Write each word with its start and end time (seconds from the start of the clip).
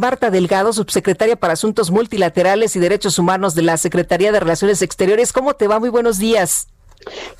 Marta 0.00 0.30
Delgado, 0.30 0.72
subsecretaria 0.72 1.36
para 1.36 1.52
Asuntos 1.52 1.90
Multilaterales 1.90 2.74
y 2.74 2.80
Derechos 2.80 3.18
Humanos 3.18 3.54
de 3.54 3.60
la 3.60 3.76
Secretaría 3.76 4.32
de 4.32 4.40
Relaciones 4.40 4.80
Exteriores. 4.80 5.34
¿Cómo 5.34 5.54
te 5.54 5.68
va? 5.68 5.78
Muy 5.78 5.90
buenos 5.90 6.18
días. 6.18 6.68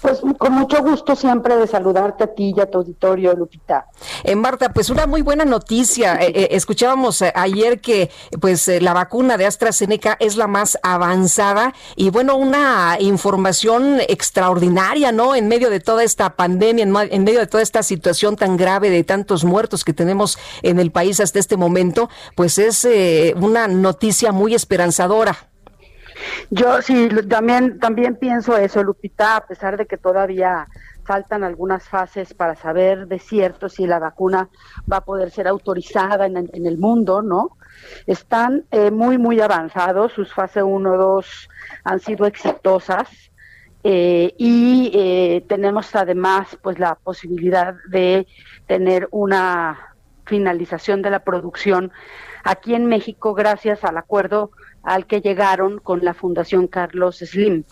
Pues 0.00 0.20
con 0.38 0.52
mucho 0.52 0.82
gusto 0.82 1.14
siempre 1.14 1.56
de 1.56 1.66
saludarte 1.66 2.24
a 2.24 2.34
ti 2.34 2.54
y 2.56 2.60
a 2.60 2.70
tu 2.70 2.78
auditorio, 2.78 3.34
Lupita. 3.34 3.86
Eh, 4.24 4.34
Marta, 4.34 4.72
pues 4.72 4.88
una 4.88 5.06
muy 5.06 5.22
buena 5.22 5.44
noticia. 5.44 6.16
Eh, 6.16 6.32
eh, 6.34 6.48
escuchábamos 6.52 7.22
ayer 7.22 7.80
que 7.80 8.10
pues 8.40 8.68
la 8.80 8.94
vacuna 8.94 9.36
de 9.36 9.46
AstraZeneca 9.46 10.16
es 10.18 10.36
la 10.36 10.46
más 10.46 10.78
avanzada 10.82 11.74
y 11.96 12.10
bueno, 12.10 12.36
una 12.36 12.96
información 13.00 14.00
extraordinaria, 14.08 15.12
¿no? 15.12 15.34
En 15.34 15.48
medio 15.48 15.68
de 15.68 15.80
toda 15.80 16.04
esta 16.04 16.36
pandemia, 16.36 16.84
en, 16.84 16.96
en 16.96 17.24
medio 17.24 17.40
de 17.40 17.46
toda 17.46 17.62
esta 17.62 17.82
situación 17.82 18.36
tan 18.36 18.56
grave 18.56 18.88
de 18.88 19.04
tantos 19.04 19.44
muertos 19.44 19.84
que 19.84 19.92
tenemos 19.92 20.38
en 20.62 20.80
el 20.80 20.90
país 20.90 21.20
hasta 21.20 21.38
este 21.38 21.56
momento, 21.56 22.08
pues 22.34 22.58
es 22.58 22.88
una 23.36 23.68
noticia 23.68 24.32
muy 24.32 24.54
esperanzadora. 24.54 25.49
Yo 26.48 26.80
sí, 26.80 27.08
también, 27.28 27.78
también 27.78 28.16
pienso 28.16 28.56
eso, 28.56 28.82
Lupita, 28.82 29.36
a 29.36 29.46
pesar 29.46 29.76
de 29.76 29.86
que 29.86 29.98
todavía 29.98 30.66
faltan 31.04 31.44
algunas 31.44 31.88
fases 31.88 32.34
para 32.34 32.54
saber 32.54 33.08
de 33.08 33.18
cierto 33.18 33.68
si 33.68 33.86
la 33.86 33.98
vacuna 33.98 34.48
va 34.90 34.98
a 34.98 35.04
poder 35.04 35.30
ser 35.30 35.48
autorizada 35.48 36.26
en, 36.26 36.36
el 36.36 36.78
mundo, 36.78 37.20
¿no? 37.22 37.56
Están 38.06 38.64
eh, 38.70 38.90
muy, 38.90 39.18
muy 39.18 39.40
avanzados, 39.40 40.12
sus 40.12 40.32
fases 40.32 40.62
1, 40.62 40.96
2 40.96 41.48
han 41.84 42.00
sido 42.00 42.26
exitosas 42.26 43.08
eh, 43.82 44.34
y 44.36 44.92
eh, 44.94 45.44
tenemos 45.48 45.94
además 45.96 46.58
pues 46.62 46.78
la 46.78 46.94
posibilidad 46.94 47.74
de 47.88 48.26
tener 48.66 49.08
una 49.10 49.96
finalización 50.26 51.02
de 51.02 51.10
la 51.10 51.24
producción 51.24 51.90
aquí 52.44 52.74
en 52.74 52.86
México 52.86 53.34
gracias 53.34 53.84
al 53.84 53.96
acuerdo 53.96 54.50
al 54.82 55.06
que 55.06 55.20
llegaron 55.20 55.78
con 55.78 56.04
la 56.04 56.14
Fundación 56.14 56.66
Carlos 56.66 57.18
Slim. 57.18 57.64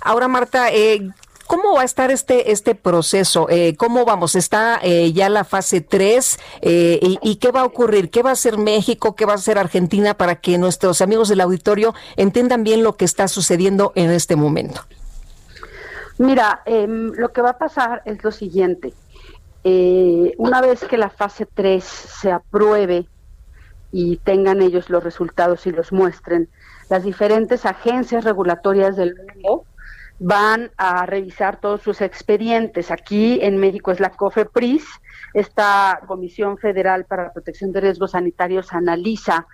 Ahora, 0.00 0.28
Marta, 0.28 0.70
eh, 0.70 1.10
¿Cómo 1.48 1.74
va 1.74 1.82
a 1.82 1.84
estar 1.84 2.10
este, 2.10 2.50
este 2.50 2.74
proceso? 2.74 3.46
Eh, 3.50 3.76
¿Cómo 3.76 4.06
vamos? 4.06 4.36
¿Está 4.36 4.78
eh, 4.82 5.12
ya 5.12 5.28
la 5.28 5.44
fase 5.44 5.82
3? 5.82 6.38
y, 6.62 7.18
y, 7.20 7.36
qué 7.36 7.50
va 7.50 7.60
a 7.60 7.64
ocurrir? 7.64 8.08
¿Qué 8.08 8.22
va 8.22 8.30
a 8.30 8.32
hacer 8.32 8.56
México? 8.56 9.14
¿Qué 9.14 9.26
va 9.26 9.32
a 9.32 9.36
hacer 9.36 9.58
Argentina 9.58 10.14
para 10.14 10.36
que 10.36 10.56
nuestros 10.56 11.02
amigos 11.02 11.28
del 11.28 11.42
auditorio 11.42 11.94
entiendan 12.16 12.64
bien 12.64 12.82
lo 12.82 12.96
que 12.96 13.04
está 13.04 13.28
sucediendo 13.28 13.92
en 13.96 14.10
este 14.12 14.34
momento? 14.34 14.82
Mira, 16.16 16.62
em, 16.64 17.12
lo 17.16 17.32
que 17.32 17.42
va 17.42 17.50
a 17.50 17.58
pasar 17.58 18.00
es 18.06 18.22
lo 18.24 18.30
siguiente. 18.30 18.94
una 20.38 20.60
vez 20.62 20.82
que 20.84 20.96
la 20.96 21.10
fase 21.10 21.46
3 21.46 21.84
se 21.84 22.32
apruebe 22.32 23.06
y 23.92 24.16
tengan 24.16 24.62
ellos 24.62 24.90
los 24.90 25.04
resultados 25.04 25.66
y 25.66 25.70
los 25.70 25.92
muestren. 25.92 26.48
Las 26.88 27.04
diferentes 27.04 27.66
agencias 27.66 28.24
regulatorias 28.24 28.96
del 28.96 29.14
mundo 29.14 29.64
van 30.18 30.70
a 30.76 31.04
revisar 31.04 31.60
todos 31.60 31.82
sus 31.82 32.00
expedientes. 32.00 32.90
Aquí 32.90 33.38
en 33.42 33.58
México 33.58 33.92
es 33.92 34.00
la 34.00 34.10
COFEPRIS, 34.10 34.84
esta 35.34 36.00
Comisión 36.06 36.58
Federal 36.58 37.04
para 37.06 37.24
la 37.24 37.32
Protección 37.32 37.72
de 37.72 37.80
Riesgos 37.80 38.12
Sanitarios 38.12 38.72
analiza 38.72 39.46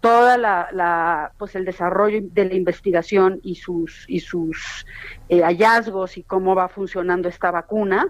toda 0.00 0.36
la, 0.36 1.32
pues 1.38 1.54
el 1.54 1.64
desarrollo 1.64 2.20
de 2.22 2.46
la 2.46 2.54
investigación 2.54 3.38
y 3.42 3.56
sus 3.56 4.04
y 4.08 4.20
sus 4.20 4.86
eh, 5.28 5.42
hallazgos 5.42 6.16
y 6.16 6.22
cómo 6.22 6.54
va 6.54 6.68
funcionando 6.68 7.28
esta 7.28 7.50
vacuna 7.50 8.08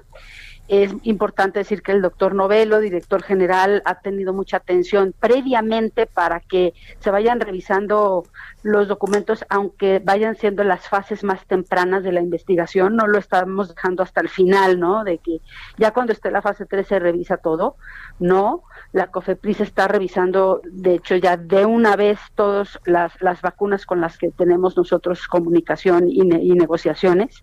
es 0.70 0.94
importante 1.02 1.58
decir 1.58 1.82
que 1.82 1.90
el 1.90 2.00
doctor 2.00 2.32
Novelo, 2.32 2.78
director 2.78 3.24
general, 3.24 3.82
ha 3.84 3.96
tenido 3.96 4.32
mucha 4.32 4.58
atención 4.58 5.12
previamente 5.18 6.06
para 6.06 6.38
que 6.38 6.74
se 7.00 7.10
vayan 7.10 7.40
revisando 7.40 8.22
los 8.62 8.86
documentos, 8.86 9.44
aunque 9.48 9.98
vayan 9.98 10.36
siendo 10.36 10.62
las 10.62 10.88
fases 10.88 11.24
más 11.24 11.44
tempranas 11.46 12.04
de 12.04 12.12
la 12.12 12.20
investigación, 12.20 12.94
no 12.94 13.08
lo 13.08 13.18
estamos 13.18 13.74
dejando 13.74 14.04
hasta 14.04 14.20
el 14.20 14.28
final, 14.28 14.78
¿no? 14.78 15.02
De 15.02 15.18
que 15.18 15.40
ya 15.76 15.90
cuando 15.90 16.12
esté 16.12 16.30
la 16.30 16.40
fase 16.40 16.66
3 16.66 16.86
se 16.86 16.98
revisa 17.00 17.38
todo, 17.38 17.74
no, 18.20 18.62
la 18.92 19.08
COFEPRIS 19.08 19.62
está 19.62 19.88
revisando, 19.88 20.60
de 20.64 20.94
hecho, 20.94 21.16
ya 21.16 21.36
de 21.36 21.66
una 21.66 21.96
vez 21.96 22.20
todas 22.36 22.78
las, 22.84 23.20
las 23.20 23.42
vacunas 23.42 23.86
con 23.86 24.00
las 24.00 24.18
que 24.18 24.30
tenemos 24.30 24.76
nosotros 24.76 25.26
comunicación 25.26 26.08
y, 26.08 26.20
y 26.20 26.52
negociaciones, 26.52 27.42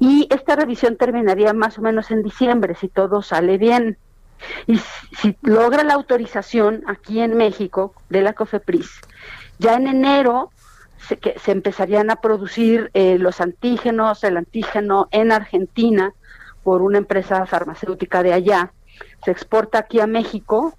y 0.00 0.26
esta 0.30 0.56
revisión 0.56 0.96
terminaría 0.96 1.52
más 1.52 1.78
o 1.78 1.82
menos 1.82 2.10
en 2.10 2.24
diciembre, 2.24 2.47
si 2.78 2.88
todo 2.88 3.22
sale 3.22 3.58
bien. 3.58 3.98
Y 4.66 4.78
si 5.20 5.36
logra 5.42 5.82
la 5.82 5.94
autorización 5.94 6.84
aquí 6.86 7.20
en 7.20 7.36
México 7.36 7.94
de 8.08 8.22
la 8.22 8.34
COFEPRIS, 8.34 9.00
ya 9.58 9.74
en 9.74 9.88
enero 9.88 10.50
se, 11.08 11.16
que, 11.16 11.38
se 11.38 11.52
empezarían 11.52 12.10
a 12.10 12.16
producir 12.16 12.90
eh, 12.94 13.18
los 13.18 13.40
antígenos, 13.40 14.22
el 14.24 14.36
antígeno 14.36 15.08
en 15.10 15.32
Argentina 15.32 16.12
por 16.62 16.82
una 16.82 16.98
empresa 16.98 17.46
farmacéutica 17.46 18.22
de 18.22 18.32
allá. 18.32 18.72
Se 19.24 19.30
exporta 19.30 19.78
aquí 19.78 20.00
a 20.00 20.06
México 20.06 20.74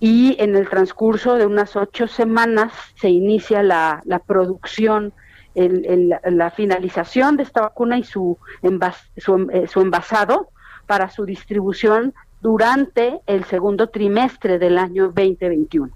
y 0.00 0.36
en 0.40 0.56
el 0.56 0.68
transcurso 0.68 1.36
de 1.36 1.46
unas 1.46 1.76
ocho 1.76 2.08
semanas 2.08 2.72
se 2.96 3.10
inicia 3.10 3.62
la, 3.62 4.02
la 4.04 4.18
producción, 4.18 5.12
el, 5.54 6.14
la 6.24 6.50
finalización 6.50 7.36
de 7.36 7.44
esta 7.44 7.62
vacuna 7.62 7.98
y 7.98 8.04
su, 8.04 8.38
envas, 8.62 8.96
su, 9.16 9.48
eh, 9.52 9.66
su 9.68 9.80
envasado 9.80 10.50
para 10.86 11.10
su 11.10 11.24
distribución 11.24 12.14
durante 12.40 13.20
el 13.26 13.44
segundo 13.44 13.88
trimestre 13.88 14.58
del 14.58 14.78
año 14.78 15.06
2021. 15.06 15.90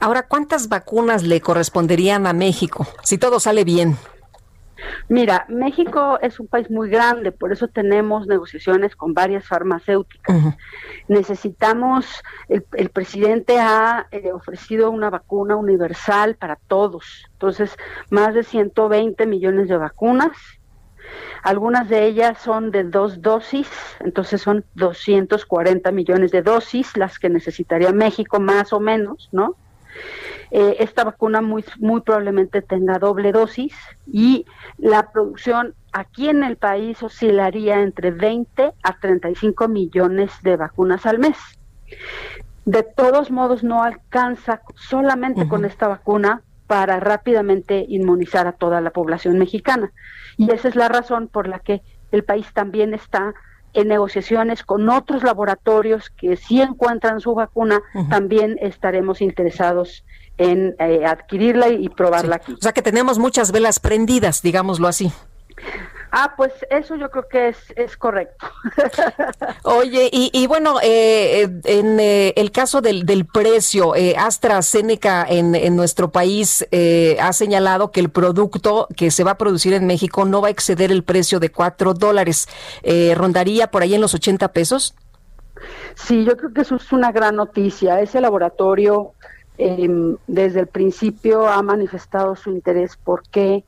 Ahora, 0.00 0.26
¿cuántas 0.26 0.68
vacunas 0.68 1.22
le 1.22 1.40
corresponderían 1.40 2.26
a 2.26 2.32
México 2.32 2.86
si 3.02 3.18
todo 3.18 3.40
sale 3.40 3.64
bien? 3.64 3.96
Mira, 5.08 5.46
México 5.48 6.18
es 6.20 6.38
un 6.40 6.48
país 6.48 6.70
muy 6.70 6.88
grande, 6.90 7.32
por 7.32 7.52
eso 7.52 7.68
tenemos 7.68 8.26
negociaciones 8.26 8.94
con 8.96 9.14
varias 9.14 9.46
farmacéuticas. 9.46 10.56
Necesitamos, 11.08 12.06
el, 12.48 12.90
presidente 12.90 13.58
ha 13.58 14.06
eh, 14.10 14.32
ofrecido 14.32 14.90
una 14.90 15.10
vacuna 15.10 15.56
universal 15.56 16.34
para 16.36 16.56
todos, 16.56 17.26
entonces 17.32 17.76
más 18.10 18.34
de 18.34 18.42
120 18.42 19.26
millones 19.26 19.68
de 19.68 19.76
vacunas. 19.76 20.32
Algunas 21.42 21.88
de 21.88 22.06
ellas 22.06 22.38
son 22.38 22.70
de 22.70 22.84
dos 22.84 23.22
dosis, 23.22 23.68
entonces 24.00 24.40
son 24.40 24.64
240 24.74 25.90
millones 25.92 26.30
de 26.32 26.42
dosis 26.42 26.96
las 26.96 27.18
que 27.18 27.28
necesitaría 27.28 27.92
México 27.92 28.40
más 28.40 28.72
o 28.72 28.80
menos, 28.80 29.28
¿no? 29.32 29.56
Eh, 30.50 30.76
esta 30.78 31.04
vacuna 31.04 31.40
muy, 31.40 31.64
muy 31.78 32.02
probablemente 32.02 32.62
tenga 32.62 32.98
doble 32.98 33.32
dosis 33.32 33.74
y 34.06 34.46
la 34.78 35.10
producción 35.10 35.74
aquí 35.92 36.28
en 36.28 36.44
el 36.44 36.56
país 36.56 37.02
oscilaría 37.02 37.80
entre 37.80 38.12
20 38.12 38.72
a 38.82 38.98
35 39.00 39.66
millones 39.68 40.30
de 40.42 40.56
vacunas 40.56 41.04
al 41.06 41.18
mes. 41.18 41.36
De 42.64 42.82
todos 42.82 43.30
modos, 43.30 43.64
no 43.64 43.82
alcanza 43.82 44.60
solamente 44.74 45.48
con 45.48 45.64
esta 45.64 45.88
vacuna 45.88 46.42
para 46.66 47.00
rápidamente 47.00 47.84
inmunizar 47.88 48.46
a 48.46 48.52
toda 48.52 48.80
la 48.80 48.90
población 48.90 49.38
mexicana. 49.38 49.92
Y 50.36 50.50
esa 50.52 50.68
es 50.68 50.76
la 50.76 50.88
razón 50.88 51.28
por 51.28 51.48
la 51.48 51.60
que 51.60 51.82
el 52.12 52.24
país 52.24 52.46
también 52.52 52.94
está 52.94 53.34
en 53.72 53.88
negociaciones 53.88 54.62
con 54.62 54.88
otros 54.88 55.22
laboratorios 55.22 56.10
que 56.10 56.36
si 56.36 56.62
encuentran 56.62 57.20
su 57.20 57.34
vacuna, 57.34 57.82
también 58.08 58.56
estaremos 58.60 59.20
interesados 59.20 60.04
en 60.38 60.74
eh, 60.78 61.04
adquirirla 61.04 61.68
y 61.68 61.88
probarla 61.90 62.36
aquí. 62.36 62.54
O 62.54 62.60
sea 62.60 62.72
que 62.72 62.82
tenemos 62.82 63.18
muchas 63.18 63.52
velas 63.52 63.78
prendidas, 63.78 64.40
digámoslo 64.40 64.88
así. 64.88 65.12
Ah, 66.12 66.34
pues 66.36 66.52
eso 66.70 66.96
yo 66.96 67.10
creo 67.10 67.28
que 67.28 67.48
es, 67.48 67.58
es 67.76 67.96
correcto. 67.96 68.46
Oye, 69.64 70.08
y, 70.12 70.30
y 70.32 70.46
bueno, 70.46 70.78
eh, 70.82 71.42
eh 71.42 71.60
en 71.64 72.00
eh, 72.00 72.32
el 72.36 72.52
caso 72.52 72.80
del, 72.80 73.04
del 73.04 73.26
precio, 73.26 73.94
eh, 73.94 74.14
AstraZeneca 74.16 75.26
en, 75.28 75.54
en 75.54 75.76
nuestro 75.76 76.10
país 76.10 76.66
eh, 76.70 77.16
ha 77.20 77.32
señalado 77.32 77.90
que 77.90 78.00
el 78.00 78.10
producto 78.10 78.88
que 78.96 79.10
se 79.10 79.24
va 79.24 79.32
a 79.32 79.38
producir 79.38 79.72
en 79.74 79.86
México 79.86 80.24
no 80.24 80.40
va 80.40 80.48
a 80.48 80.50
exceder 80.50 80.90
el 80.92 81.04
precio 81.04 81.40
de 81.40 81.50
cuatro 81.50 81.94
dólares. 81.94 82.48
¿Rondaría 83.14 83.70
por 83.70 83.82
ahí 83.82 83.94
en 83.94 84.00
los 84.00 84.14
80 84.14 84.52
pesos? 84.52 84.94
Sí, 85.94 86.24
yo 86.24 86.36
creo 86.36 86.52
que 86.52 86.60
eso 86.62 86.76
es 86.76 86.92
una 86.92 87.12
gran 87.12 87.36
noticia. 87.36 88.00
Ese 88.00 88.20
laboratorio 88.20 89.12
em, 89.58 90.16
desde 90.26 90.60
el 90.60 90.66
principio 90.66 91.48
ha 91.48 91.62
manifestado 91.62 92.36
su 92.36 92.50
interés 92.50 92.98
porque 93.02 93.64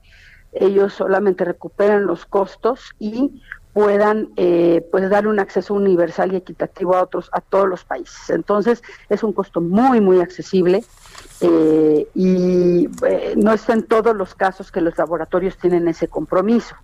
ellos 0.52 0.94
solamente 0.94 1.44
recuperen 1.44 2.06
los 2.06 2.26
costos 2.26 2.94
y 2.98 3.42
puedan 3.72 4.30
eh, 4.36 4.86
pues 4.90 5.08
dar 5.10 5.26
un 5.26 5.38
acceso 5.38 5.74
universal 5.74 6.32
y 6.32 6.36
equitativo 6.36 6.96
a 6.96 7.02
otros 7.02 7.28
a 7.32 7.40
todos 7.40 7.68
los 7.68 7.84
países 7.84 8.30
entonces 8.30 8.82
es 9.08 9.22
un 9.22 9.32
costo 9.32 9.60
muy 9.60 10.00
muy 10.00 10.20
accesible 10.20 10.84
eh, 11.40 12.08
y 12.14 12.88
eh, 13.06 13.34
no 13.36 13.52
es 13.52 13.68
en 13.68 13.84
todos 13.84 14.16
los 14.16 14.34
casos 14.34 14.72
que 14.72 14.80
los 14.80 14.96
laboratorios 14.98 15.56
tienen 15.58 15.86
ese 15.86 16.08
compromiso 16.08 16.74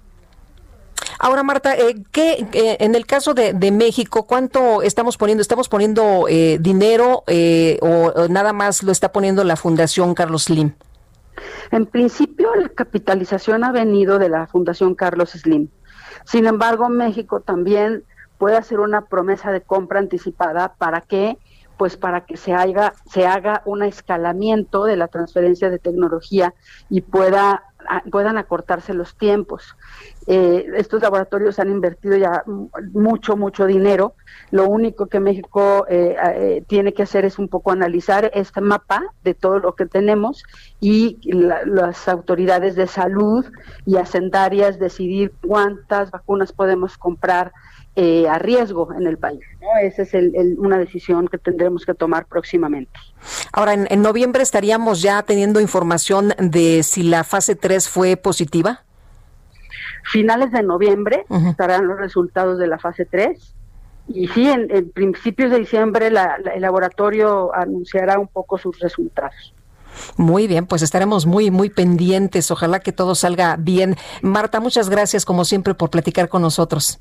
Ahora, 1.19 1.43
Marta, 1.43 1.75
eh, 1.75 1.97
¿qué, 2.13 2.47
en 2.53 2.95
el 2.95 3.07
caso 3.07 3.35
de, 3.35 3.55
México, 3.71 4.27
cuánto 4.27 4.83
estamos 4.83 5.17
poniendo? 5.17 5.43
¿Estamos 5.43 5.69
poniendo 5.69 6.27
eh, 6.29 6.59
dinero 6.61 7.25
eh, 7.27 7.79
o, 7.81 8.29
nada 8.29 8.53
más 8.53 8.83
lo 8.83 8.93
está 8.93 9.13
poniendo 9.13 9.45
la 9.45 9.57
Fundación 9.57 10.15
Carlos 10.15 10.45
Slim? 10.45 10.75
En 11.71 11.87
principio, 11.87 12.55
la 12.55 12.69
capitalización 12.69 13.65
ha 13.65 13.73
venido 13.73 14.19
de 14.19 14.29
la 14.29 14.47
Fundación 14.47 14.95
Carlos 14.95 15.31
Slim. 15.31 15.69
Sin 16.25 16.47
embargo, 16.47 16.89
México 16.89 17.41
también 17.41 18.05
puede 18.39 18.57
hacer 18.57 18.81
una 18.81 19.07
promesa 19.07 19.53
de 19.53 19.61
compra 19.63 20.01
anticipada 20.01 20.75
para 20.75 21.01
que 21.01 21.39
pues 21.77 21.97
para 21.97 22.25
que 22.25 22.37
se 22.37 22.53
haga 22.53 22.95
se 23.11 23.27
haga 23.27 23.63
un 23.65 23.83
escalamiento 23.83 24.85
de 24.85 24.97
la 24.97 25.09
transferencia 25.09 25.71
de 25.71 25.81
tecnología 25.81 26.55
y 26.89 27.01
pueda 27.01 27.65
puedan 28.11 28.39
acortarse 28.39 28.95
los 28.95 29.17
tiempos. 29.17 29.77
Eh, 30.27 30.67
estos 30.77 31.03
laboratorios 31.03 31.59
han 31.59 31.71
invertido 31.71 32.17
ya 32.17 32.45
mucho, 32.93 33.37
mucho 33.37 33.67
dinero. 33.67 34.15
Lo 34.51 34.69
único 34.69 35.07
que 35.07 35.21
México 35.21 35.87
eh, 35.89 36.17
eh, 36.37 36.65
tiene 36.67 36.95
que 36.95 37.03
hacer 37.03 37.25
es 37.25 37.39
un 37.39 37.49
poco 37.49 37.73
analizar 37.73 38.31
este 38.35 38.61
mapa 38.61 39.03
de 39.23 39.35
todo 39.35 39.59
lo 39.59 39.75
que 39.75 39.87
tenemos 39.87 40.45
y 40.81 41.19
las 41.33 42.09
autoridades 42.09 42.75
de 42.75 42.87
salud 42.87 43.45
y 43.85 43.97
hacendarias 43.97 44.79
decidir 44.79 45.33
cuántas 45.47 46.11
vacunas 46.11 46.53
podemos 46.53 46.97
comprar 46.97 47.53
eh, 47.97 48.27
a 48.29 48.39
riesgo 48.39 48.93
en 48.93 49.07
el 49.07 49.19
país. 49.19 49.41
¿no? 49.61 49.69
Esa 49.81 50.03
es 50.03 50.13
una 50.59 50.79
decisión 50.79 51.29
que 51.29 51.39
tendremos 51.39 51.87
que 51.87 51.95
tomar 51.95 52.27
próximamente. 52.27 52.99
Ahora, 53.53 53.75
en, 53.75 54.03
noviembre 54.03 54.43
estaríamos 54.43 55.01
ya 55.01 55.23
teniendo 55.23 55.61
información 55.61 56.35
de 56.39 56.83
si 56.83 57.05
la 57.05 57.23
fase 57.23 57.55
3 57.55 57.89
fue 57.89 58.17
positiva. 58.17 58.83
Finales 60.11 60.51
de 60.51 60.65
noviembre 60.65 61.25
estarán 61.49 61.87
los 61.87 61.97
resultados 61.99 62.59
de 62.59 62.67
la 62.67 62.79
fase 62.79 63.05
3. 63.05 63.55
Y 64.09 64.27
sí, 64.27 64.49
en, 64.49 64.91
principios 64.91 65.53
de 65.53 65.61
diciembre 65.61 66.09
el 66.09 66.61
laboratorio 66.61 67.55
anunciará 67.55 68.19
un 68.19 68.27
poco 68.27 68.59
sus 68.59 68.79
resultados. 68.81 69.55
Muy 70.17 70.49
bien, 70.49 70.67
pues 70.67 70.83
estaremos 70.83 71.27
muy, 71.27 71.53
muy 71.53 71.71
pendientes. 71.71 72.51
Ojalá 72.51 72.81
que 72.81 72.91
todo 72.91 73.15
salga 73.15 73.57
bien. 73.57 73.97
Marta, 74.21 74.59
muchas 74.59 74.91
gracias 74.91 75.25
como 75.25 75.45
siempre 75.45 75.75
por 75.75 75.91
platicar 75.91 76.29
con 76.29 76.43
nosotros. 76.43 77.01